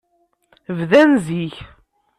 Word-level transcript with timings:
Bdan 0.77 1.09
zik. 1.25 1.55